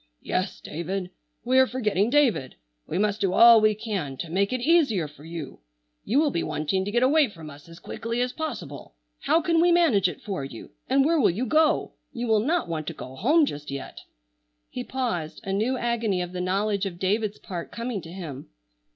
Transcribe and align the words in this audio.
"Yes, 0.23 0.59
David! 0.61 1.11
We 1.45 1.59
are 1.59 1.67
forgetting 1.67 2.09
David! 2.09 2.55
We 2.87 2.97
must 2.97 3.21
do 3.21 3.33
all 3.33 3.61
we 3.61 3.75
can 3.75 4.17
to 4.17 4.31
make 4.31 4.51
it 4.51 4.59
easier 4.59 5.07
for 5.07 5.23
you. 5.23 5.59
You 6.03 6.19
will 6.19 6.31
be 6.31 6.41
wanting 6.41 6.83
to 6.85 6.89
get 6.91 7.03
away 7.03 7.29
from 7.29 7.51
us 7.51 7.69
as 7.69 7.77
quickly 7.77 8.19
as 8.19 8.33
possible. 8.33 8.95
How 9.19 9.43
can 9.43 9.61
we 9.61 9.71
manage 9.71 10.09
it 10.09 10.19
for 10.19 10.43
you? 10.43 10.71
And 10.89 11.05
where 11.05 11.19
will 11.19 11.29
you 11.29 11.45
go? 11.45 11.91
You 12.11 12.25
will 12.25 12.39
not 12.39 12.67
want 12.67 12.87
to 12.87 12.93
go 12.93 13.13
home 13.15 13.45
just 13.45 13.69
yet?" 13.69 14.01
He 14.71 14.83
paused, 14.83 15.39
a 15.43 15.53
new 15.53 15.77
agony 15.77 16.23
of 16.23 16.31
the 16.31 16.41
knowledge 16.41 16.87
of 16.87 16.97
David's 16.97 17.37
part 17.37 17.71
coming 17.71 18.01
to 18.01 18.09
him. 18.11 18.49